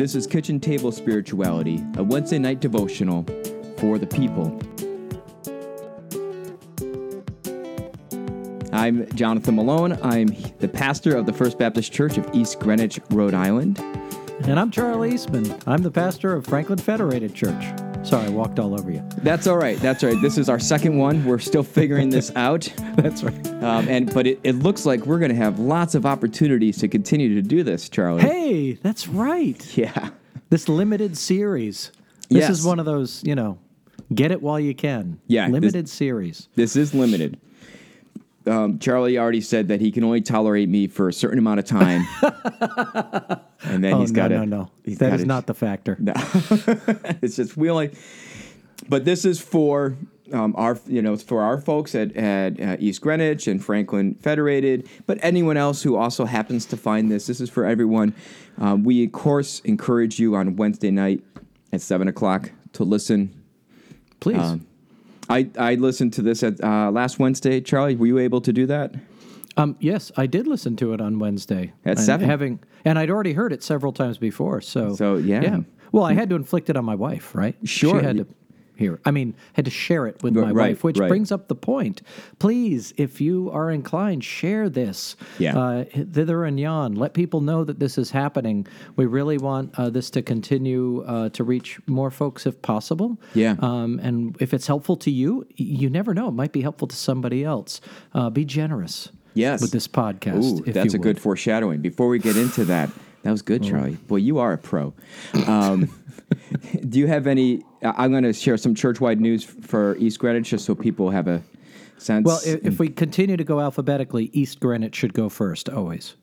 [0.00, 3.22] This is Kitchen Table Spirituality, a Wednesday night devotional
[3.76, 4.58] for the people.
[8.72, 9.98] I'm Jonathan Malone.
[10.02, 10.28] I'm
[10.58, 13.78] the pastor of the First Baptist Church of East Greenwich, Rhode Island.
[14.44, 15.54] And I'm Charlie Eastman.
[15.66, 17.89] I'm the pastor of Franklin Federated Church.
[18.02, 19.06] Sorry, I walked all over you.
[19.18, 19.78] That's all right.
[19.78, 20.20] That's all right.
[20.22, 21.24] This is our second one.
[21.24, 22.62] We're still figuring this out.
[22.96, 23.46] That's right.
[23.62, 26.88] Um, and but it, it looks like we're going to have lots of opportunities to
[26.88, 28.22] continue to do this, Charlie.
[28.22, 29.76] Hey, that's right.
[29.76, 30.10] Yeah.
[30.48, 31.92] This limited series.
[32.30, 32.50] This Yes.
[32.50, 33.58] is one of those, you know,
[34.14, 35.20] get it while you can.
[35.26, 36.48] Yeah, this- Limited series.
[36.56, 37.38] This is limited.
[38.46, 41.66] Um, Charlie already said that he can only tolerate me for a certain amount of
[41.66, 42.06] time,
[43.64, 44.34] and then Oh, he's no, got to.
[44.38, 44.70] no, no.
[44.86, 44.94] no.
[44.94, 45.96] That is not the factor.
[46.00, 46.12] No,
[47.22, 47.90] it's just we only.
[48.88, 49.94] But this is for
[50.32, 54.88] um, our, you know, for our folks at, at uh, East Greenwich and Franklin Federated.
[55.06, 58.14] But anyone else who also happens to find this, this is for everyone.
[58.58, 61.22] Um, we of course encourage you on Wednesday night
[61.72, 63.34] at seven o'clock to listen.
[64.20, 64.38] Please.
[64.38, 64.66] Um,
[65.30, 67.60] I I listened to this at uh, last Wednesday.
[67.60, 68.94] Charlie, were you able to do that?
[69.56, 72.28] Um, yes, I did listen to it on Wednesday At and seven?
[72.28, 74.60] Having and I'd already heard it several times before.
[74.60, 75.60] So So, yeah.
[75.92, 77.56] Well, I had to inflict it on my wife, right?
[77.64, 77.98] Sure.
[77.98, 78.26] She had to
[78.80, 79.00] hear.
[79.04, 81.08] I mean, had to share it with my right, wife, which right.
[81.08, 82.02] brings up the point.
[82.38, 85.16] Please, if you are inclined, share this.
[85.38, 85.56] Yeah.
[85.56, 86.94] Uh, thither and yon.
[86.94, 88.66] Let people know that this is happening.
[88.96, 93.20] We really want uh, this to continue uh, to reach more folks if possible.
[93.34, 93.56] Yeah.
[93.60, 96.28] Um, and if it's helpful to you, you never know.
[96.28, 97.80] It might be helpful to somebody else.
[98.14, 99.10] Uh, be generous.
[99.34, 99.60] Yes.
[99.60, 100.66] With this podcast.
[100.66, 101.80] Ooh, that's a good foreshadowing.
[101.80, 102.90] Before we get into that,
[103.22, 103.96] that was good, Charlie.
[104.08, 104.94] Boy, you are a pro.
[105.46, 105.90] Um,
[106.88, 107.62] do you have any?
[107.82, 111.42] I'm going to share some church-wide news for East Greenwich, just so people have a
[111.98, 112.24] sense.
[112.26, 116.14] Well, if, if we continue to go alphabetically, East Greenwich should go first, always.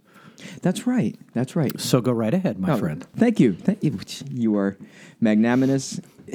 [0.61, 1.15] that's right.
[1.33, 1.79] That's right.
[1.79, 3.05] So go right ahead, my Oh, friend.
[3.15, 3.53] Thank you.
[3.53, 3.97] Thank you.
[4.31, 4.77] You are
[5.19, 5.99] magnanimous.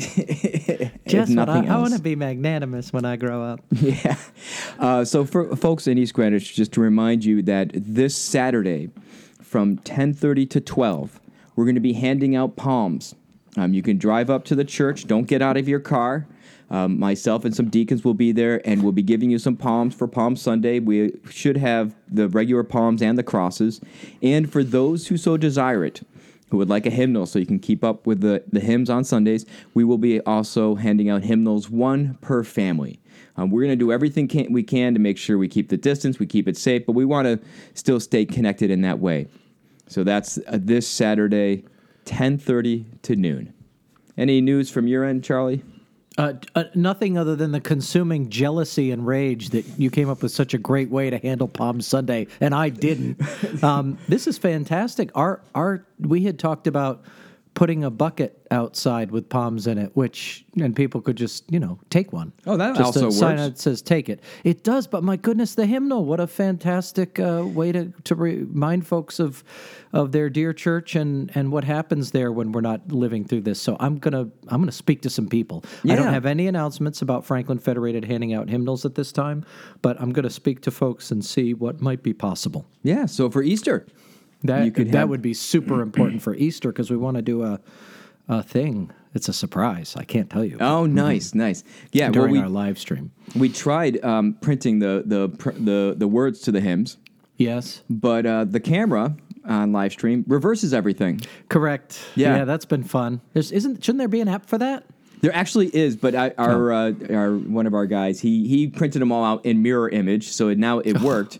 [1.06, 3.61] Just what I, I want to be magnanimous when I grow up.
[3.72, 4.16] Yeah.
[4.78, 8.91] Uh, so for folks in East Greenwich, just to remind you that this Saturday
[9.41, 11.21] from 10:30 to 12,
[11.54, 13.15] we're going to be handing out palms.
[13.57, 15.07] Um, you can drive up to the church.
[15.07, 16.27] Don't get out of your car.
[16.71, 19.95] Um, myself and some deacons will be there, and we'll be giving you some palms
[19.95, 20.81] for Palm Sunday.
[20.81, 23.81] We should have the regular palms and the crosses.
[24.23, 26.01] And for those who so desire it,
[26.49, 29.05] who would like a hymnal so you can keep up with the, the hymns on
[29.05, 33.01] Sundays, we will be also handing out hymnals, one per family.
[33.37, 35.79] Um, we're going to do everything can, we can to make sure we keep the
[35.79, 37.41] distance, we keep it safe, but we want to
[37.75, 39.29] still stay connected in that way.
[39.89, 41.65] So that's uh, this Saturday,
[42.05, 43.53] 10:30 to noon.
[44.17, 45.63] Any news from your end, Charlie?
[46.19, 50.31] Uh, uh, nothing other than the consuming jealousy and rage that you came up with
[50.31, 53.19] such a great way to handle Palm Sunday, and I didn't.
[53.65, 55.11] um, this is fantastic.
[55.15, 57.03] Our our we had talked about
[57.55, 61.79] putting a bucket outside with palms in it, which and people could just you know
[61.91, 62.33] take one.
[62.47, 63.43] Oh, that just also a sign works.
[63.43, 64.21] that says take it.
[64.45, 66.05] It does, but my goodness, the hymnal!
[66.05, 69.45] What a fantastic uh, way to to remind folks of
[69.93, 73.61] of their dear church and and what happens there when we're not living through this.
[73.61, 75.65] So I'm gonna I'm gonna speak to some people.
[75.89, 79.45] I don't have any announcements about Franklin Federated handing out hymnals at this time,
[79.83, 82.67] but I'm going to speak to folks and see what might be possible.
[82.83, 83.07] Yeah.
[83.07, 83.87] So for Easter,
[84.44, 87.22] That You could that have- would be super important for Easter because we want to
[87.22, 87.60] do a
[88.28, 88.91] a thing.
[89.14, 89.94] It's a surprise.
[89.97, 91.64] I can't tell you oh, nice, nice.
[91.92, 92.04] Yeah.
[92.06, 93.10] Well, during we our live stream.
[93.36, 96.97] we tried um, printing the the pr- the the words to the hymns,
[97.36, 101.20] Yes, but uh, the camera on live stream reverses everything.
[101.48, 102.00] correct.
[102.14, 102.44] Yeah.
[102.44, 103.20] that's been fun.
[103.32, 104.84] There's isn't shouldn't there be an app for that?
[105.20, 109.03] There actually is, but I, our, uh, our one of our guys he he printed
[109.03, 111.38] them all out in mirror image, so it, now it worked.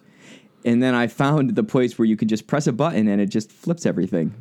[0.65, 3.27] And then I found the place where you could just press a button and it
[3.27, 4.35] just flips everything.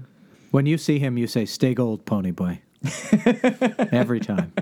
[0.51, 2.61] When you see him, you say, "Stay gold, pony boy."
[3.91, 4.53] Every time,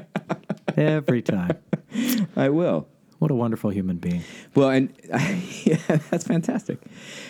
[0.75, 1.57] every time.
[2.35, 2.87] I will.
[3.19, 4.23] What a wonderful human being.
[4.55, 4.93] Well, and
[5.63, 5.77] yeah,
[6.09, 6.79] that's fantastic.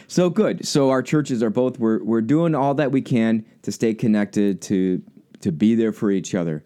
[0.08, 0.68] So good.
[0.68, 4.62] So our churches are both we're we're doing all that we can to stay connected
[4.64, 5.02] to
[5.42, 6.64] to be there for each other.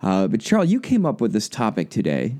[0.00, 2.36] Uh, but Charles, you came up with this topic today,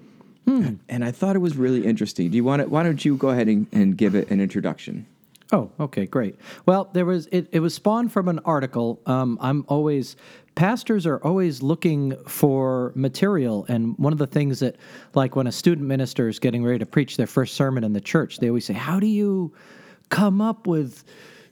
[0.47, 2.31] and I thought it was really interesting.
[2.31, 2.69] Do you want to?
[2.69, 5.07] Why don't you go ahead and, and give it an introduction?
[5.53, 6.37] Oh, okay, great.
[6.67, 9.01] Well, there was it, it was spawned from an article.
[9.07, 10.17] Um, I'm always
[10.55, 14.77] pastors are always looking for material, and one of the things that,
[15.15, 18.01] like when a student minister is getting ready to preach their first sermon in the
[18.01, 19.53] church, they always say, "How do you
[20.09, 21.05] come up with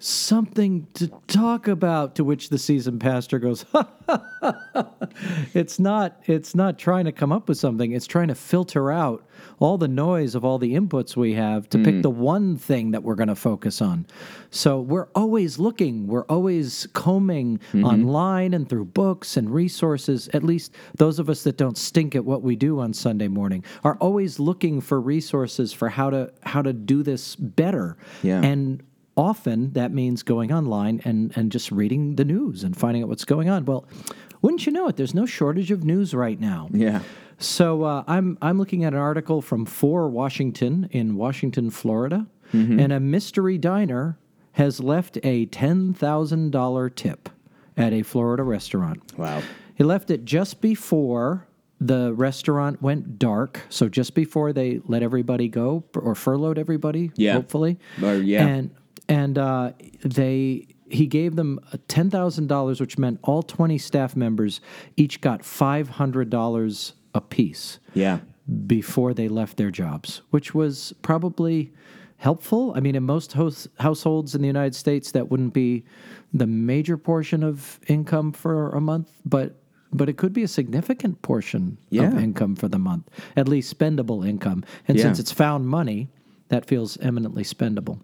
[0.04, 2.14] something to talk about.
[2.16, 3.64] To which the seasoned pastor goes,
[5.54, 6.20] "It's not.
[6.26, 7.92] It's not trying to come up with something.
[7.92, 9.24] It's trying to filter out
[9.58, 12.02] all the noise of all the inputs we have to pick mm.
[12.02, 14.06] the one thing that we're going to focus on.
[14.50, 16.06] So we're always looking.
[16.06, 17.84] We're always combing mm-hmm.
[17.84, 20.28] online and through books and resources.
[20.34, 23.64] At least those of us that don't stink at what we do on Sunday morning
[23.84, 27.96] are always looking for resources for how to how to do this better.
[28.22, 28.42] Yeah.
[28.42, 28.82] And
[29.16, 33.24] often that means going online and, and just reading the news and finding out what's
[33.24, 33.64] going on.
[33.64, 33.86] Well,
[34.40, 34.96] wouldn't you know it?
[34.96, 36.68] There's no shortage of news right now.
[36.72, 37.02] Yeah.
[37.38, 42.92] So uh, I'm I'm looking at an article from For Washington in Washington, Florida, and
[42.92, 44.18] a mystery diner
[44.52, 47.28] has left a ten thousand dollar tip
[47.76, 49.00] at a Florida restaurant.
[49.16, 49.42] Wow.
[49.74, 51.46] He left it just before
[51.80, 57.10] the restaurant went dark, so just before they let everybody go or furloughed everybody.
[57.16, 57.32] Yeah.
[57.32, 57.78] hopefully.
[58.02, 58.46] Or, yeah.
[58.46, 58.70] and
[59.12, 59.72] and uh,
[60.04, 64.60] they he gave them ten thousand dollars, which meant all twenty staff members
[64.96, 68.18] each got five hundred dollars apiece Yeah.
[68.66, 71.72] before they left their jobs, which was probably
[72.16, 72.72] helpful.
[72.76, 75.84] I mean, in most house, households in the United States, that wouldn't be
[76.32, 79.48] the major portion of income for a month, but
[79.94, 82.04] but it could be a significant portion Yeah.
[82.08, 84.64] of income for the month, at least spendable income.
[84.88, 85.02] And Yeah.
[85.04, 86.08] since it's found money,
[86.48, 87.98] that feels eminently spendable.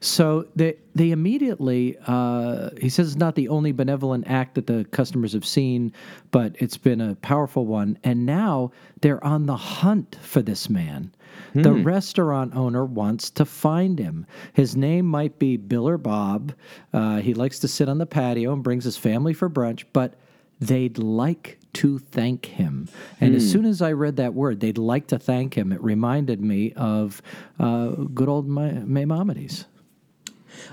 [0.00, 4.84] So they they immediately uh, he says it's not the only benevolent act that the
[4.90, 5.92] customers have seen,
[6.30, 7.98] but it's been a powerful one.
[8.04, 11.12] And now they're on the hunt for this man.
[11.54, 14.26] The restaurant owner wants to find him.
[14.52, 16.52] His name might be Bill or Bob.
[16.92, 20.14] Uh, he likes to sit on the patio and brings his family for brunch, but
[20.60, 22.88] they'd like to thank him.
[23.20, 26.40] And as soon as I read that word, they'd like to thank him, it reminded
[26.40, 27.22] me of
[27.58, 29.66] uh, good old Ma- Maimonides.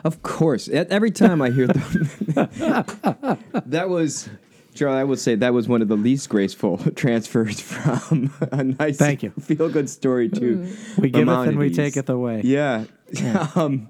[0.04, 0.68] Of course.
[0.70, 2.08] Every time I hear them,
[3.66, 4.28] that was,
[4.74, 8.98] Charlie, I would say that was one of the least graceful transfers from a nice,
[8.98, 9.30] Thank you.
[9.40, 12.42] feel good story to We giveth and we take it away.
[12.44, 12.86] Yeah.
[13.56, 13.90] um,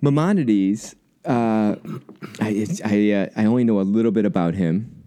[0.00, 1.76] Maimonides, uh,
[2.40, 4.99] I, it's, I, uh, I only know a little bit about him.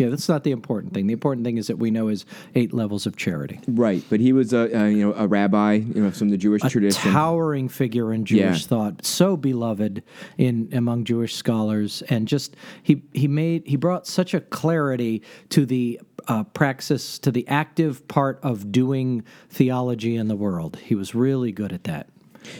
[0.00, 1.06] Yeah, that's not the important thing.
[1.08, 2.24] The important thing is that we know his
[2.54, 3.60] eight levels of charity.
[3.68, 6.62] Right, but he was a, a you know a rabbi, you know, from the Jewish
[6.62, 7.12] tradition.
[7.12, 8.66] Towering figure in Jewish Yeah.
[8.66, 10.02] thought, so beloved
[10.38, 15.66] in among Jewish scholars, and just he he made he brought such a clarity to
[15.66, 20.76] the uh, praxis to the active part of doing theology in the world.
[20.76, 22.08] He was really good at that.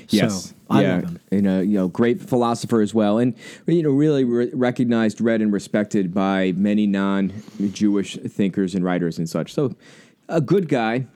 [0.09, 1.19] Yes, so, I yeah, love him.
[1.31, 3.35] and a you know great philosopher as well, and
[3.67, 9.29] you know really re- recognized, read, and respected by many non-Jewish thinkers and writers and
[9.29, 9.53] such.
[9.53, 9.75] So,
[10.29, 11.07] a good guy,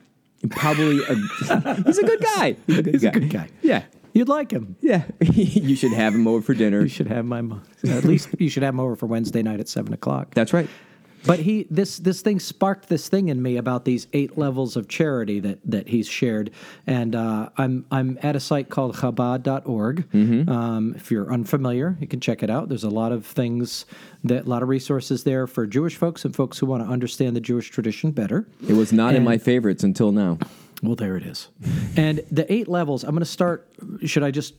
[0.51, 1.15] probably a,
[1.85, 2.57] he's a good guy.
[2.67, 3.09] He's a good He's guy.
[3.09, 3.49] a good guy.
[3.63, 3.83] Yeah,
[4.13, 4.77] You'd like him.
[4.81, 5.05] yeah.
[5.21, 6.81] you should have him over for dinner.
[6.83, 9.61] You should have my mo- at least you should have him over for Wednesday night
[9.61, 10.35] at seven o'clock.
[10.35, 10.69] That's right.
[11.27, 14.89] But he this this thing sparked this thing in me about these eight levels of
[14.89, 16.51] charity that that he's shared,
[16.87, 20.11] and uh, I'm I'm at a site called Chabad.org.
[20.11, 20.49] Mm-hmm.
[20.51, 22.69] Um, if you're unfamiliar, you can check it out.
[22.69, 23.87] There's a lot of things
[24.25, 27.35] that a lot of resources there for Jewish folks and folks who want to understand
[27.37, 28.47] the Jewish tradition better.
[28.69, 30.39] It was not in my favorites until now.
[30.83, 31.49] Well, there it is.
[31.97, 33.05] and the eight levels.
[33.05, 33.67] I'm going to start.
[34.05, 34.55] Should I just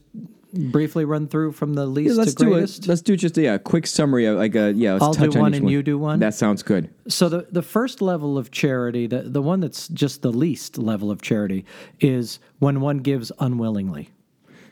[0.71, 2.85] briefly run through from the least let's to do greatest?
[2.85, 2.87] it.
[2.89, 4.93] Let's do just yeah, a quick summary of like a yeah.
[4.93, 6.19] Let's I'll do on one and you do one?
[6.19, 6.89] That sounds good.
[7.07, 11.11] So the the first level of charity, the the one that's just the least level
[11.11, 11.65] of charity,
[11.99, 14.09] is when one gives unwillingly.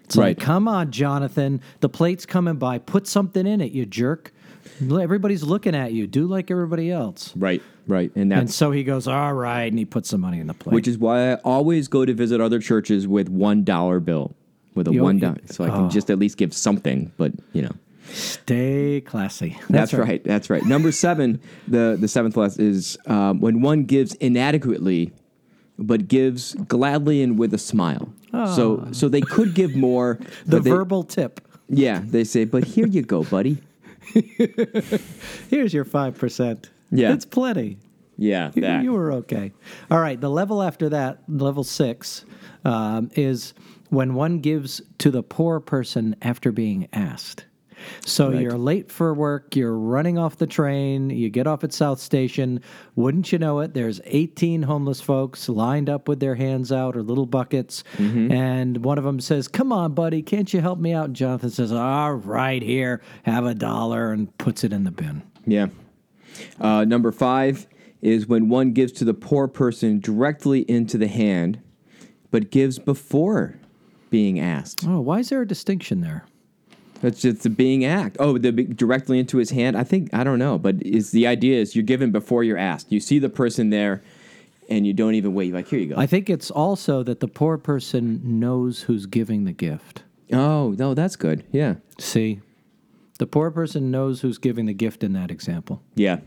[0.06, 0.38] It's Right.
[0.38, 2.78] like, come on, Jonathan, the plate's coming by.
[2.78, 4.34] Put something in it, you jerk.
[4.82, 6.08] Everybody's looking at you.
[6.08, 7.34] Do like everybody else.
[7.38, 10.40] Right, right, and that's And so he goes, all right, and he puts some money
[10.40, 10.74] in the plate.
[10.74, 14.36] which is why I always go to visit other churches with one dollar bill,
[14.76, 15.90] with a You- one you- so I can oh.
[15.90, 17.12] just at least give something.
[17.18, 17.72] But you know,
[18.12, 19.58] Stay classy.
[19.70, 20.22] that's, right.
[20.24, 20.64] That's right.
[20.66, 25.14] Number seven, the the seventh lesson is um, when one gives inadequately,
[25.80, 28.14] but gives gladly and with a smile.
[28.34, 28.56] Oh.
[28.56, 30.20] So so they could give more.
[30.46, 31.40] The they- verbal tip.
[31.70, 33.58] yeah, they say, but here you go, buddy.
[35.50, 36.66] Here's your 5%.
[36.92, 37.14] Yeah.
[37.14, 37.78] It's plenty.
[38.18, 39.54] Yeah, You- You were okay.
[39.90, 40.20] All right.
[40.20, 42.26] The level after that, level six,
[42.66, 43.54] um, is
[43.94, 47.46] when one gives to the poor person after being asked.
[48.06, 48.42] So Right.
[48.42, 52.62] you're late for work, you're running off the train, you get off at South Station.
[52.96, 53.74] Wouldn't you know it?
[53.74, 57.84] There's 18 homeless folks lined up with their hands out or little buckets.
[57.98, 58.32] Mm-hmm.
[58.32, 61.06] And one of them says, Come on, buddy, can't you help me out?
[61.06, 65.22] And Jonathan says, All right, here, have a dollar, and puts it in the bin.
[65.46, 65.68] Yeah.
[66.60, 67.68] Uh, number five
[68.02, 71.60] is when one gives to the poor person directly into the hand,
[72.32, 73.60] but gives before
[74.14, 74.86] being asked.
[74.88, 76.24] Oh, why is there a distinction there?
[77.02, 78.16] That's just the being act.
[78.20, 79.76] Oh, the directly into his hand.
[79.76, 82.92] I think I don't know, but it's the idea is you're given before you're asked.
[82.92, 84.04] You see the person there,
[84.70, 85.46] and you don't even wait.
[85.48, 85.96] You're like here you go.
[85.98, 90.04] I think it's also that the poor person knows who's giving the gift.
[90.32, 91.44] oh no, that's good.
[91.52, 92.40] Yeah, See,
[93.18, 95.82] the poor person knows who's giving the gift in that example.
[95.96, 96.20] yeah.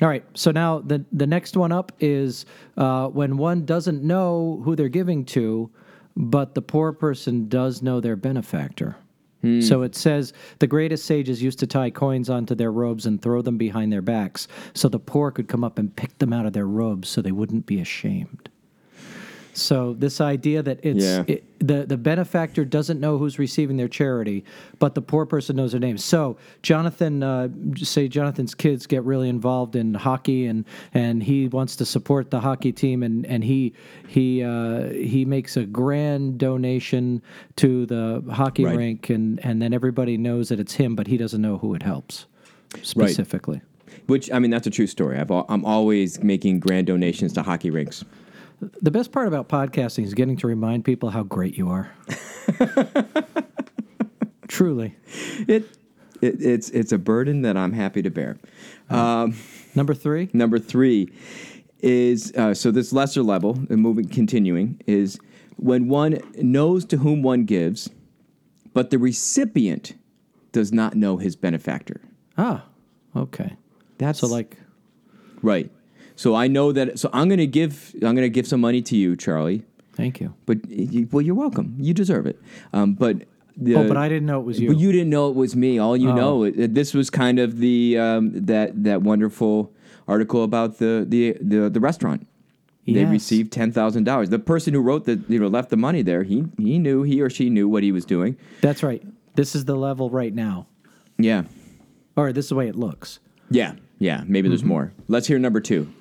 [0.00, 0.24] All right.
[0.34, 2.44] So now the the next one up is
[2.76, 5.70] uh, when one doesn't know who they're giving to,
[6.16, 8.96] but the poor person does know their benefactor.
[9.42, 9.60] Hmm.
[9.60, 13.42] So it says the greatest sages used to tie coins onto their robes and throw
[13.42, 16.52] them behind their backs, so the poor could come up and pick them out of
[16.52, 18.48] their robes, so they wouldn't be ashamed.
[19.54, 21.24] So this idea that it's Yeah.
[21.26, 24.44] it, the the benefactor doesn't know who's receiving their charity,
[24.78, 25.98] but the poor person knows their name.
[25.98, 31.76] So Jonathan, uh, say Jonathan's kids get really involved in hockey, and and he wants
[31.76, 33.74] to support the hockey team, and and he
[34.08, 37.20] he uh, he makes a grand donation
[37.56, 38.76] to the hockey Right.
[38.76, 41.82] rink, and and then everybody knows that it's him, but he doesn't know who it
[41.82, 42.26] helps
[42.82, 43.60] specifically.
[44.06, 45.18] Which I mean, that's a true story.
[45.18, 48.04] I've I'm always making grand donations to hockey rinks.
[48.80, 51.90] The best part about podcasting is getting to remind people how great you are.
[54.48, 54.94] Truly.
[55.48, 55.64] It,
[56.20, 58.38] it it's it's a burden that I'm happy to bear.
[58.88, 59.34] Um,
[59.74, 60.30] Number three.
[60.32, 61.10] Number three
[61.80, 65.18] is uh, so this lesser level, and moving continuing, is
[65.56, 67.90] when one knows to whom one gives,
[68.74, 69.94] but the recipient
[70.52, 72.00] does not know his benefactor.
[72.38, 72.64] Ah,
[73.16, 73.56] okay.
[73.98, 74.58] That's So like,
[75.42, 75.70] right.
[76.16, 76.98] So I know that.
[76.98, 77.92] So I'm going to give.
[77.96, 79.64] I'm going to give some money to you, Charlie.
[79.94, 80.34] thank you.
[80.46, 81.74] But you, well, you're welcome.
[81.78, 82.40] You deserve it.
[82.72, 83.22] Um, but
[83.56, 84.68] the, oh, but I didn't know it was you.
[84.68, 85.78] But you didn't know it was me.
[85.78, 86.14] All you Oh.
[86.14, 89.72] know, it, this was kind of the um, that that wonderful
[90.08, 92.26] article about the the the, the restaurant.
[92.84, 94.30] They received ten thousand dollars.
[94.30, 96.24] The person who wrote the you know left the money there.
[96.24, 98.36] He he knew he or she knew what he was doing.
[98.60, 99.02] That's right.
[99.36, 100.66] This is the level right now.
[101.16, 101.44] Yeah,
[102.16, 103.20] Or this is the way it looks.
[103.50, 104.24] yeah, yeah.
[104.26, 104.48] Maybe Mm-hmm.
[104.50, 104.92] there's more.
[105.08, 105.92] Let's hear number two.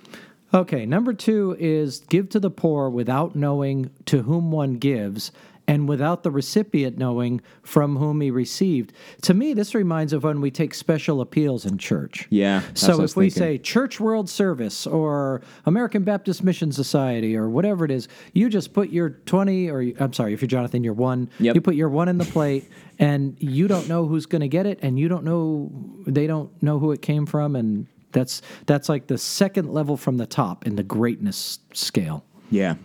[0.53, 5.31] Okay, number two is give to the poor without knowing to whom one gives
[5.67, 8.91] and without the recipient knowing from whom he received.
[9.22, 12.27] To me, this reminds of when we take special appeals in church.
[12.29, 12.60] Yeah.
[12.60, 13.39] that's what So if we thinking.
[13.39, 18.74] say Church World Service or American Baptist Mission Society or whatever it is, you just
[18.74, 21.29] put your 20 or I'm sorry, if you're Jonathan, you're one.
[21.39, 21.55] Yep.
[21.55, 24.65] You put your one in the plate and you don't know who's going to get
[24.65, 25.72] it and you don't know
[26.05, 30.18] they don't know who it came from and that's that's like the second level from
[30.18, 32.24] the top in the greatness scale.
[32.50, 32.75] Yeah.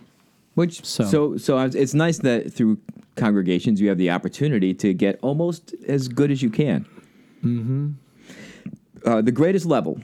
[0.55, 2.79] Which So- so so, I was- it's nice that through
[3.15, 6.85] congregations you have the opportunity to get almost as good as you can.
[7.43, 7.89] Mm-hmm.
[9.05, 9.99] Uh, the greatest level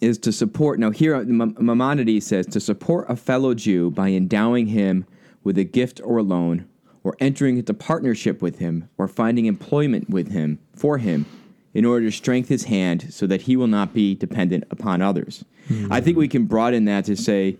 [0.00, 0.78] is to support.
[0.78, 5.04] Now here, M- Maimonides says to support a fellow Jew by endowing him
[5.44, 6.66] with a gift or a loan,
[7.04, 11.26] or entering into partnership with him, or finding employment with him for him,
[11.74, 15.44] in order to strengthen his hand so that he will not be dependent upon others.
[15.90, 17.58] I think we can broaden that to say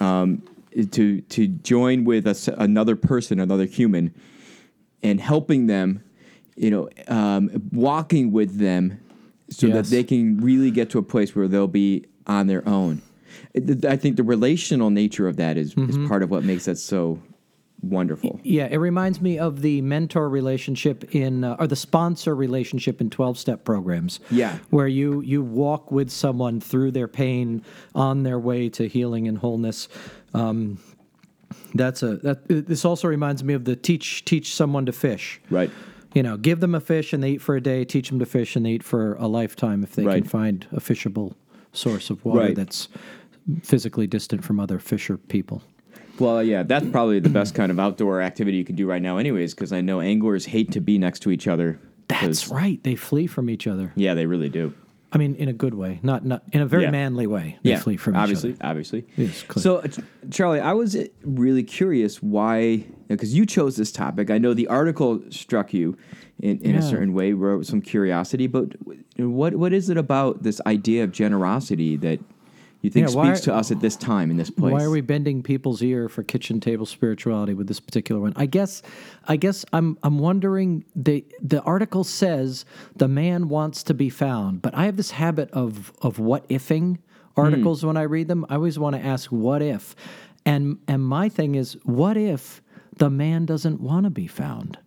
[0.00, 0.42] um,
[0.92, 4.14] to to join with a another person, another human,
[5.02, 6.02] and helping them,
[6.56, 9.00] you know, um, walking with them,
[9.50, 13.02] so that they can really get to a place where they'll be on their own.
[13.84, 17.20] I think the relational nature of that is, is part of what makes that so
[17.90, 18.40] wonderful.
[18.42, 23.10] Yeah, it reminds me of the mentor relationship in, uh, or the sponsor relationship in
[23.10, 24.20] twelve step programs.
[24.30, 24.58] Yeah.
[24.70, 27.62] where you you walk with someone through their pain
[27.94, 29.88] on their way to healing and wholeness.
[30.32, 30.78] Um,
[31.74, 32.46] that's a that.
[32.48, 35.40] This also reminds me of the teach teach someone to fish.
[35.50, 35.70] Right.
[36.14, 37.84] You know, give them a fish and they eat for a day.
[37.84, 40.22] Teach them to fish and they eat for a lifetime if they Right.
[40.22, 41.34] can find a fishable
[41.72, 42.54] source of water Right.
[42.54, 42.88] that's
[43.62, 45.62] physically distant from other fisher people.
[46.18, 49.16] Well, yeah, that's probably the best kind of outdoor activity you can do right now,
[49.18, 51.80] anyways, because I know anglers hate to be next to each other.
[52.08, 52.82] That's right.
[52.84, 53.92] They flee from each other.
[53.96, 54.74] Yeah, they really do.
[55.12, 56.90] I mean, in a good way, not not in a very Yeah.
[56.90, 57.56] manly way.
[57.62, 58.68] They yeah, flee from obviously, each other.
[58.68, 59.04] obviously.
[59.16, 59.62] Yes, clear.
[59.62, 59.86] so, uh,
[60.30, 64.28] Charlie, I was really curious why, because you chose this topic.
[64.30, 65.96] I know the article struck you
[66.40, 66.78] in, in Yeah.
[66.78, 68.48] a certain way, wrote some curiosity.
[68.48, 68.74] But
[69.16, 72.18] what what is it about this idea of generosity that
[72.84, 74.72] you think Yeah, speaks to us at this time in this place?
[74.72, 78.32] Why are we bending people's ear for kitchen table spirituality with this particular one?
[78.36, 78.82] I guess,
[79.26, 80.84] I guess I'm I'm wondering.
[80.94, 82.64] the The article says
[82.94, 86.98] the man wants to be found, but I have this habit of of what ifing
[87.36, 88.44] articles when I read them.
[88.48, 89.96] I always want to ask what if,
[90.44, 92.62] and and my thing is what if
[92.98, 94.78] the man doesn't want to be found.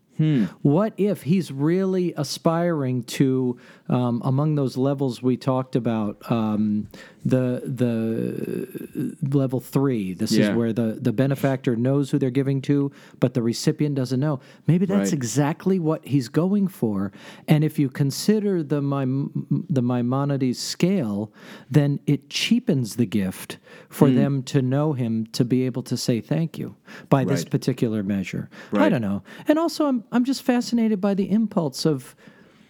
[0.64, 6.88] What if he's really aspiring to, um, among those levels we talked about, um,
[7.26, 10.14] the the level three.
[10.14, 10.50] This Yeah.
[10.50, 14.40] is where the the benefactor knows who they're giving to, but the recipient doesn't know.
[14.68, 15.14] Maybe that's Right.
[15.14, 17.12] exactly what he's going for.
[17.48, 21.32] And if you consider the Maim- the Maimonides scale,
[21.70, 23.58] then it cheapens the gift
[23.90, 24.16] for hmm.
[24.16, 26.76] them to know him to be able to say thank you
[27.10, 28.50] by this particular measure.
[28.74, 29.24] I don't know.
[29.48, 32.16] And also, I'm I'm just fascinated by the impulse of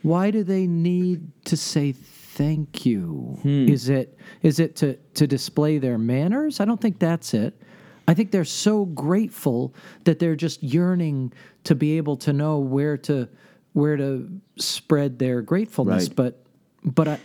[0.01, 1.91] why do they need to say
[2.37, 3.39] thank you?
[3.41, 3.67] Hmm.
[3.67, 6.59] Is it is it to to display their manners?
[6.59, 7.59] I don't think that's it.
[8.07, 9.73] I think they're so grateful
[10.05, 11.33] that they're just yearning
[11.65, 13.27] to be able to know where to
[13.73, 16.07] where to spread their gratefulness.
[16.07, 16.15] Right.
[16.15, 16.43] But
[16.83, 17.19] but I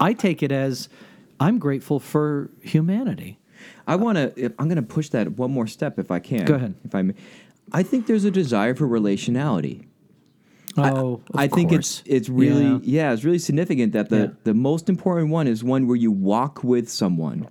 [0.00, 0.88] I take it as
[1.40, 3.38] I'm grateful for humanity.
[3.86, 4.52] I want to.
[4.58, 6.44] I'm going to push that one more step, if I can.
[6.44, 6.74] Go ahead.
[6.84, 7.14] If I may.
[7.72, 9.86] I think there's a desire for relationality.
[10.76, 12.00] Oh, of I think course.
[12.00, 12.78] it's it's really Yeah.
[12.82, 13.12] yeah.
[13.12, 14.26] it's really significant that the Yeah.
[14.44, 17.46] the most important one is one where you walk with someone.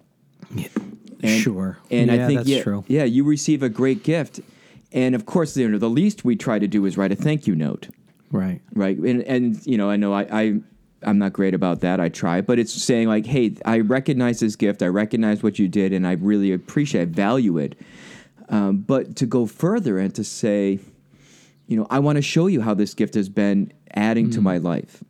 [1.24, 1.78] And- sure.
[1.92, 2.84] And yeah, I think yeah, true.
[2.88, 4.40] yeah, you receive a great gift,
[4.92, 7.46] and of course, you know, the least we try to do is write a thank
[7.46, 7.90] you note,
[8.32, 8.60] Right.
[8.74, 8.98] right?
[8.98, 10.24] And and you know, I know I.
[10.32, 10.60] I
[11.04, 12.00] I'm not great about that.
[12.00, 14.84] I try, but it's saying like, "Hey, I recognize this gift.
[14.84, 17.76] I recognize what you did, and I really appreciate, value it."
[18.50, 20.80] Um, but to go further and to say,
[21.72, 24.58] you know, I want to show you how this gift has been adding to my
[24.58, 25.04] life.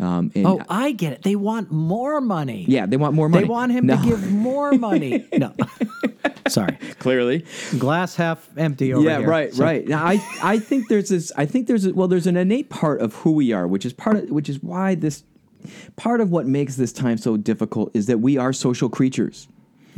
[0.00, 1.22] Um, and Oh, I get it.
[1.22, 2.64] They want more money.
[2.68, 3.44] yeah, they want more money.
[3.44, 5.26] They want him No, to give more money.
[5.36, 5.52] no.
[6.48, 6.76] Sorry.
[6.98, 7.44] clearly.
[7.78, 9.28] Glass half empty over yeah, here.
[9.28, 9.86] right, So- right.
[9.86, 11.30] Now, I I think there's this.
[11.36, 13.92] I think there's a, well, there's an innate part of who we are, which is
[13.92, 15.24] part of which is why this
[15.96, 19.48] part of what makes this time so difficult is that we are social creatures.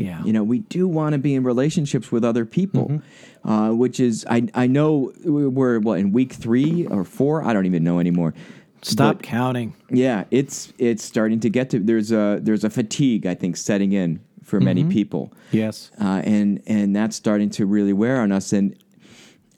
[0.00, 0.24] Yeah.
[0.24, 3.48] You know, we do want to be in relationships with other people, Mm-hmm.
[3.48, 7.42] uh, which is I I know we're what in week three or four.
[7.44, 8.34] I don't even know anymore.
[8.82, 9.74] Stop But- counting.
[9.90, 13.92] Yeah, it's it's starting to get to there's a there's a fatigue I think setting
[13.92, 14.90] in for many Mm-hmm.
[14.90, 15.90] people, Yes.
[16.00, 18.52] uh, and and that's starting to really wear on us.
[18.52, 18.74] And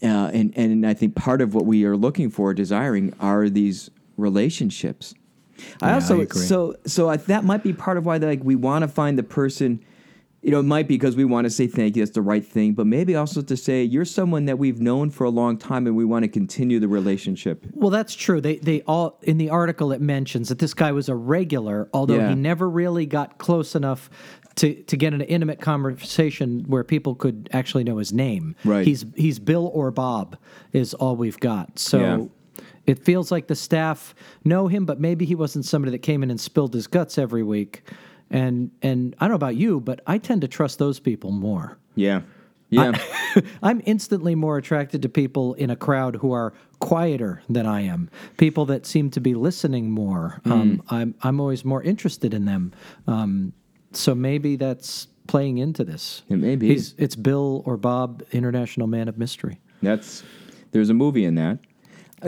[0.03, 3.91] uh, and and I think part of what we are looking for, desiring, are these
[4.17, 5.15] relationships.
[5.81, 6.43] I also I agree.
[6.43, 9.23] so so I, that might be part of why like we want to find the
[9.23, 9.81] person.
[10.43, 12.03] You know, it might be because we want to say thank you.
[12.03, 15.23] That's the right thing, but maybe also to say you're someone that we've known for
[15.23, 17.65] a long time, and we want to continue the relationship.
[17.75, 18.41] Well, that's true.
[18.41, 22.17] They they all in the article it mentions that this guy was a regular, although
[22.17, 22.31] Yeah.
[22.31, 24.11] he never really got close enough
[24.57, 28.57] to to get an intimate conversation where people could actually know his name.
[28.65, 28.85] Right.
[28.85, 30.37] He's he's Bill or Bob
[30.73, 31.79] is all we've got.
[31.79, 32.65] So Yeah.
[32.87, 34.13] it feels like the staff
[34.45, 37.45] know him, but maybe he wasn't somebody that came in and spilled his guts every
[37.45, 37.85] week.
[38.33, 41.79] And and I don't know about you, but I tend to trust those people more.
[41.95, 42.23] Yeah,
[42.73, 42.99] yeah.
[43.63, 48.11] I'm instantly more attracted to people in a crowd who are quieter than I am.
[48.39, 50.41] People that seem to be listening more.
[50.45, 50.53] Hmm.
[50.53, 52.73] Um, I'm I'm always more interested in them.
[53.07, 53.53] Um,
[53.93, 56.23] so maybe that's playing into this.
[56.29, 56.69] It may be.
[56.69, 59.61] He's, it's Bill or Bob, International Man of Mystery.
[59.83, 60.23] That's
[60.73, 61.59] there's a movie in that.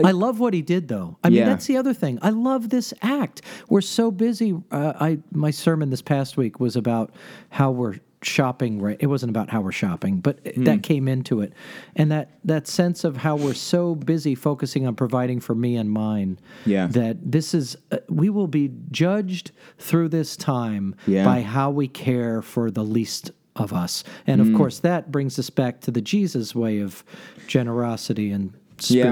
[0.03, 1.17] I love what he did, though.
[1.23, 1.45] I mean, Yeah.
[1.49, 2.19] that's the other thing.
[2.21, 3.41] I love this act.
[3.69, 4.55] We're so busy.
[4.71, 7.11] Uh, I my sermon this past week was about
[7.49, 8.81] how we're shopping.
[8.81, 10.63] Right, it wasn't about how we're shopping, but Hmm.
[10.63, 11.53] that came into it,
[11.95, 15.91] and that that sense of how we're so busy focusing on providing for me and
[15.91, 16.39] mine.
[16.65, 16.87] Yeah.
[16.87, 21.23] that this is uh, we will be judged through this time Yeah.
[21.23, 24.47] by how we care for the least of us, and Hmm.
[24.51, 27.03] of course that brings us back to the Jesus way of
[27.47, 28.51] generosity and
[28.89, 29.03] Yeah.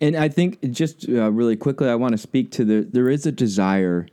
[0.00, 2.82] And I think just uh, really quickly, I want to speak to the.
[2.82, 4.06] There is a desire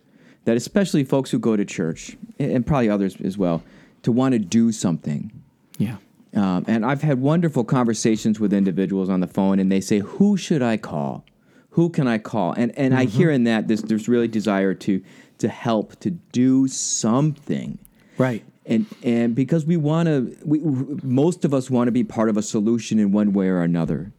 [0.45, 3.63] that, especially folks who go to church, and probably others as well,
[4.03, 5.31] to want to do something.
[5.77, 5.97] Yeah.
[6.35, 10.37] Um, and I've had wonderful conversations with individuals on the phone, and they say, "Who
[10.37, 11.25] should I call?
[11.71, 15.01] Who can I call?" And and I hear in that this there's really desire to
[15.39, 17.77] to help to do something.
[18.17, 18.43] Right.
[18.65, 20.59] and and because we want to we,
[21.03, 24.13] most of us want to be part of a solution in one way or another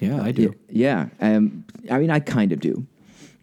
[0.00, 0.54] Yeah, I do.
[0.68, 2.86] yeah um, i mean i kind of do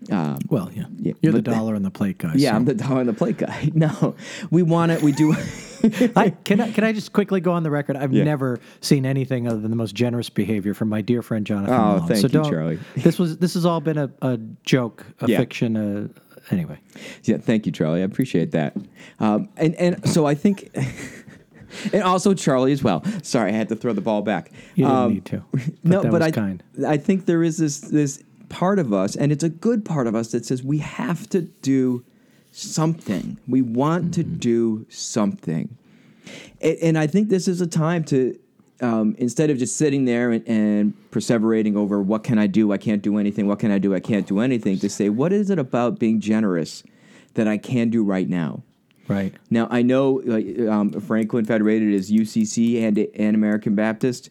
[0.10, 0.86] Well, yeah.
[0.98, 2.34] Yeah, You're the dollar on the plate guy.
[2.36, 2.56] yeah so.
[2.58, 4.16] i'm the dollar on the plate guy no
[4.52, 5.02] we want it.
[5.02, 5.34] we do
[6.16, 7.96] I, can I can I just quickly go on the record?
[7.96, 8.26] I've Yeah.
[8.26, 11.74] never seen anything other than the most generous behavior from my dear friend Jonathan.
[11.74, 12.08] Oh, Malone.
[12.10, 12.80] thank so you, Charlie.
[12.98, 15.38] This was this has all been a, a joke, a Yeah.
[15.38, 15.78] fiction.
[15.78, 16.10] A,
[16.54, 16.80] anyway,
[17.24, 18.76] yeah thank you charlie i appreciate that
[19.20, 20.70] um, and and so i think
[21.94, 24.98] and also charlie as well sorry i had to throw the ball back you didn't
[24.98, 25.44] Um, need to.
[25.84, 26.64] But no, but I, kind.
[26.88, 30.16] I think there is this this part of us, and it's a good part of
[30.16, 32.04] us that says we have to do
[32.52, 33.38] something.
[33.48, 34.36] We want to Mm-hmm.
[34.38, 35.78] do something,
[36.62, 38.38] and, and I think this is a time to.
[38.82, 42.78] um, instead of just sitting there and, and perseverating over what can I do, I
[42.78, 45.50] can't do anything, what can I do, I can't do anything, to say, what is
[45.50, 46.82] it about being generous
[47.34, 48.64] that I can do right now?
[49.10, 49.34] Right.
[49.50, 54.30] Now I know uh, um, Franklin Federated is UCC and and American Baptist.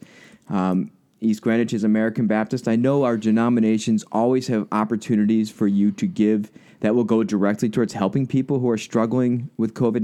[0.49, 2.69] Um, East Greenwich is American Baptist.
[2.69, 7.69] I know our denominations always have opportunities for you to give that will go directly
[7.69, 10.03] towards helping people who are struggling with COVID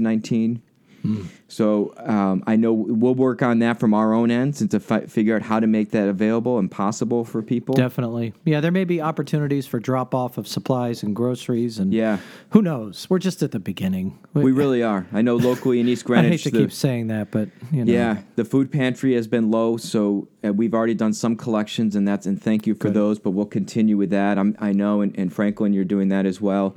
[1.47, 5.05] So um, I know we'll work on that from our own ends and to fi-
[5.05, 7.75] figure out how to make that available and possible for people.
[7.75, 8.33] Definitely.
[8.45, 12.17] Yeah, there may be opportunities for drop off of supplies and groceries and Yeah.
[12.49, 13.07] who knows?
[13.09, 14.17] We're just at the beginning.
[14.33, 15.05] We really are.
[15.13, 16.25] I know locally in East Greenwich.
[16.27, 17.93] I hate to the- keep saying that, but you know.
[17.93, 22.07] Yeah, the food pantry has been low, so uh, we've already done some collections, and
[22.07, 22.95] that's and thank you for Good.
[22.95, 23.19] those.
[23.19, 24.37] But we'll continue with that.
[24.39, 26.75] I'm, I know, and, and Franklin, you're doing that as well.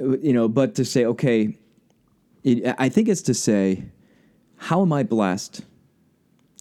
[0.00, 1.56] Uh, You know, but to say, okay,
[2.44, 3.84] it, I think it's to say,
[4.56, 5.62] how am I blessed?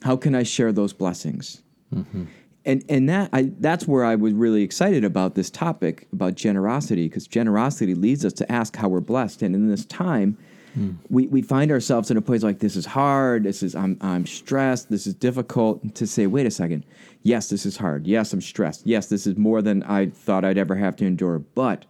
[0.04, 1.62] How can I share those blessings?
[1.94, 2.26] Mm-hmm.
[2.65, 7.08] And and that I that's where I was really excited about this topic about generosity
[7.08, 9.42] because generosity leads us to ask how we're blessed.
[9.42, 10.38] And in this time,
[10.78, 10.98] mm.
[11.10, 13.44] we, we find ourselves in a place like this is hard.
[13.44, 14.89] This is I'm I'm stressed.
[14.89, 15.96] This is difficult.
[15.96, 16.86] To say, wait a second,
[17.24, 18.06] yes, this is hard.
[18.06, 18.86] Yes, I'm stressed.
[18.86, 21.39] Yes, this is more than I thought I'd ever have to endure.
[21.39, 21.86] But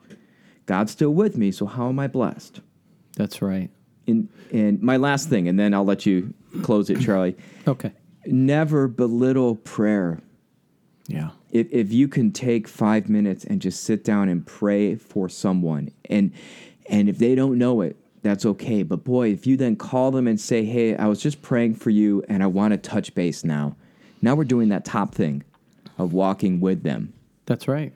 [0.65, 1.51] God's still with me.
[1.51, 2.61] So how am I blessed?
[3.17, 3.71] That's right.
[4.09, 7.37] And and my last thing, and then I'll let you close it, Charlie.
[7.67, 7.91] Okay.
[8.25, 10.19] Never belittle prayer
[11.07, 11.29] Yeah.
[11.51, 15.89] if, if you can take five minutes and just sit down and pray for someone
[16.09, 16.31] and
[16.89, 20.27] and if they don't know it that's okay but boy if you then call them
[20.27, 23.43] and say hey i was just praying for you and i want to touch base
[23.43, 23.75] now
[24.21, 25.41] now we're doing that top thing
[25.97, 27.13] of walking with them
[27.45, 27.93] That's right.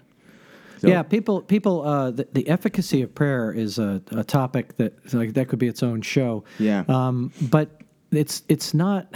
[0.89, 1.85] Yeah, people, people.
[1.87, 5.67] Uh, the, the efficacy of prayer is a, a topic that like that could be
[5.67, 6.43] its own show.
[6.59, 6.83] Yeah.
[6.87, 9.13] Um, but it's it's not.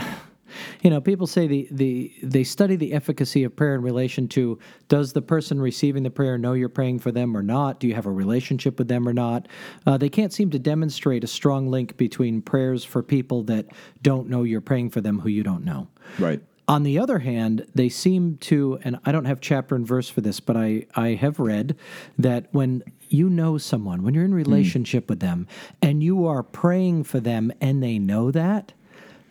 [0.81, 4.57] You know, people say the, the they study the efficacy of prayer in relation to
[4.87, 7.81] does the person receiving the prayer know you're praying for them or not?
[7.81, 9.49] Do you have a relationship with them or not?
[9.85, 13.65] Uh, they can't seem to demonstrate a strong link between prayers for people that
[14.01, 15.89] don't know you're praying for them who you don't know.
[16.17, 20.09] right On the other hand, they seem to, and I don't have chapter and verse
[20.09, 21.77] for this, but I, I have read
[22.17, 25.47] that when you know someone, when you're in relationship with them,
[25.81, 28.73] and you are praying for them and they know that,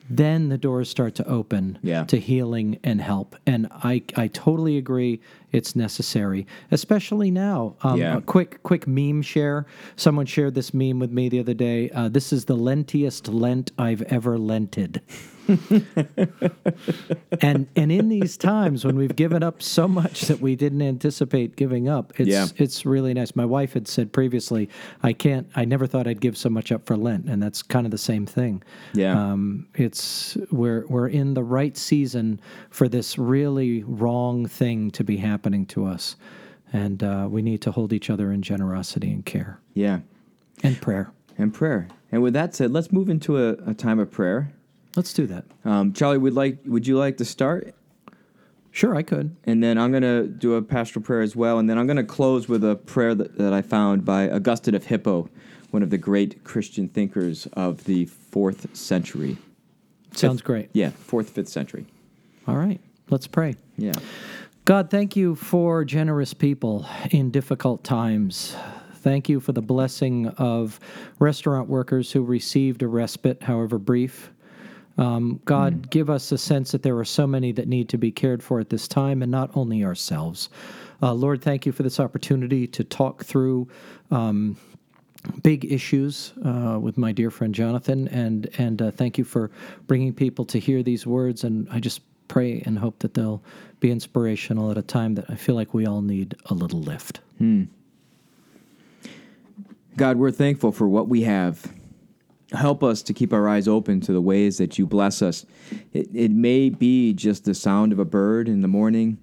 [0.09, 2.05] then the doors start to open Yeah.
[2.05, 3.37] to healing and help.
[3.45, 5.21] And I, I totally agree
[5.53, 7.75] it's necessary, especially now.
[7.83, 8.17] Um, Yeah.
[8.17, 9.67] A quick quick meme share.
[9.97, 11.91] Someone shared this meme with me the other day.
[11.91, 15.03] Uh, this is the lentiest Lent I've ever lented
[17.41, 21.57] and and in these times when we've given up so much that we didn't anticipate
[21.57, 22.47] giving up, it's Yeah.
[22.57, 23.35] it's really nice.
[23.37, 24.69] My wife had said previously,
[25.03, 25.49] I can't.
[25.57, 27.99] I never thought I'd give so much up for Lent, and that's kind of the
[27.99, 28.63] same thing.
[28.95, 29.19] Yeah.
[29.33, 35.17] um, it's we're we're in the right season for this really wrong thing to be
[35.19, 36.17] happening to us,
[36.73, 40.01] and uh, we need to hold each other in generosity and care yeah
[40.63, 41.11] and prayer.
[41.39, 44.51] and prayer and with that said let's move into a, a time of prayer
[44.97, 45.45] Let's do that.
[45.65, 47.75] um, charlie would like would you like to start
[48.77, 49.35] Sure, I could.
[49.45, 51.59] And then I'm going to do a pastoral prayer as well.
[51.59, 54.75] And then I'm going to close with a prayer that, that I found by Augustine
[54.75, 55.31] of Hippo,
[55.71, 59.39] one of the great Christian thinkers of the fourth century.
[60.13, 60.69] Sounds great.
[60.75, 61.87] Yeah, fourth, fifth century.
[62.47, 62.79] All right,
[63.09, 63.55] let's pray.
[63.79, 63.95] Yeah.
[64.67, 68.55] God, thank you for generous people in difficult times.
[68.97, 70.81] Thank you for the blessing of
[71.19, 74.33] restaurant workers who received a respite, however brief.
[74.99, 78.11] Um, God, give us a sense that there are so many that need to be
[78.11, 80.49] cared for at this time, and not only ourselves.
[81.03, 83.69] Uh, Lord, thank you for this opportunity to talk through
[84.11, 84.57] um,
[85.43, 89.51] big issues uh, with my dear friend Jonathan, and and uh, thank you for
[89.87, 91.45] bringing people to hear these words.
[91.45, 93.43] And I just pray and hope that they'll
[93.81, 97.21] be inspirational at a time that I feel like we all need a little lift.
[99.97, 101.73] God, we're thankful for what we have.
[102.53, 105.45] Help us to keep our eyes open to the ways that you bless us.
[105.93, 109.19] It, it may be just the sound of a bird in the morning.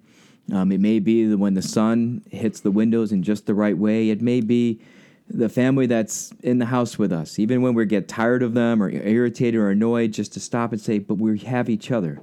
[0.52, 4.10] Um, it may be when the sun hits the windows in just the right way.
[4.10, 4.82] It may be
[5.30, 8.84] the family that's in the house with us, even when we get tired of them
[8.84, 12.22] or irritated or annoyed, just to stop and say, But we have each other.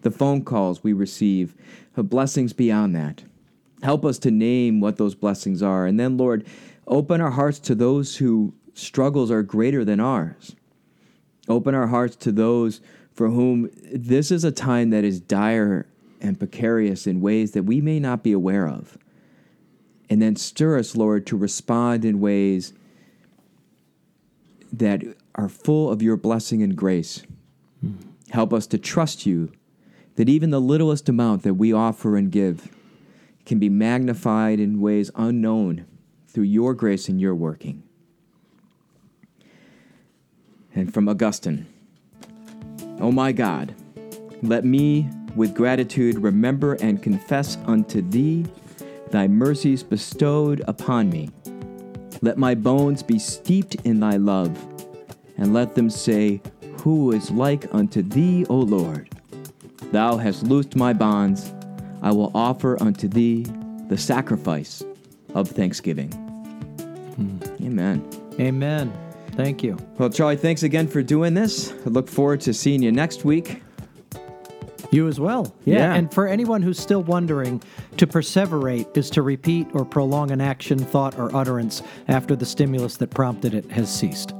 [0.00, 1.54] The phone calls we receive,
[1.96, 3.24] uh, blessings beyond that.
[3.82, 5.84] Help us to name what those blessings are.
[5.84, 6.46] And then, Lord,
[6.86, 10.54] open our hearts to those who struggles are greater than ours.
[11.48, 12.80] Open our hearts to those
[13.12, 15.86] for whom this is a time that is dire
[16.20, 18.98] and precarious in ways that we may not be aware of.
[20.10, 22.72] And then stir us, Lord, to respond in ways
[24.72, 25.02] that
[25.34, 27.22] are full of your blessing and grace.
[28.30, 29.52] Help us to trust you
[30.16, 32.68] that even the littlest amount that we offer and give
[33.46, 35.86] can be magnified in ways unknown
[36.26, 37.83] through your grace and your working.
[40.74, 41.66] And from Augustine
[43.00, 43.74] O my God,
[44.42, 48.46] let me with gratitude remember and confess unto thee
[49.10, 51.30] thy mercies bestowed upon me.
[52.22, 54.56] Let my bones be steeped in thy love,
[55.36, 56.40] and let them say,
[56.78, 59.10] Who is like unto thee, O Lord?
[59.92, 61.52] Thou hast loosed my bonds.
[62.02, 63.46] I will offer unto thee
[63.88, 64.82] the sacrifice
[65.34, 66.12] of thanksgiving.
[67.16, 67.38] Hmm.
[67.64, 68.08] Amen.
[68.40, 69.03] Amen.
[69.36, 69.76] Thank you.
[69.98, 71.72] Well, Charlie, thanks again for doing this.
[71.72, 73.62] I look forward to seeing you next week.
[74.90, 75.52] You as well.
[75.64, 75.78] Yeah.
[75.78, 75.94] Yeah.
[75.94, 77.60] And for anyone who's still wondering,
[77.96, 82.96] to perseverate is to repeat or prolong an action, thought, or utterance after the stimulus
[82.98, 84.32] that prompted it has ceased.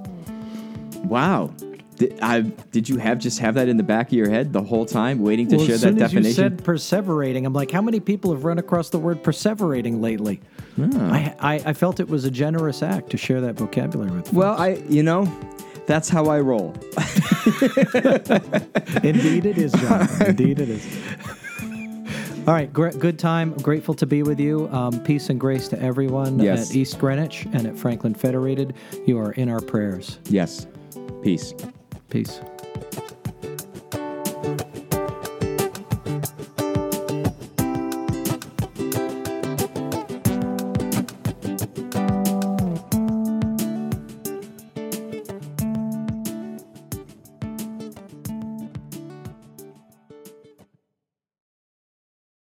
[1.05, 1.53] Wow.
[1.97, 4.63] Did, I, did you have just have that in the back of your head the
[4.63, 6.25] whole time, waiting to Well, share that soon as definition?
[6.29, 10.41] you said perseverating, I'm like, how many people have run across the word perseverating lately?
[10.81, 11.13] Ah.
[11.13, 14.33] I, I, I felt it was a generous act to share that vocabulary with.
[14.33, 15.31] well, I, you know,
[15.87, 16.75] that's how I roll.
[19.03, 20.27] Indeed, it is, Jonathan.
[20.31, 20.87] Indeed, it is.
[22.47, 23.53] All right, gr- good time.
[23.55, 24.69] Grateful to be with you.
[24.71, 26.71] Um, peace and grace to everyone Yes.
[26.71, 28.75] at East Greenwich and at Franklin Federated.
[29.07, 30.19] You are in our prayers.
[30.25, 30.67] yes.
[31.23, 31.55] Peace.
[32.15, 32.54] Peace.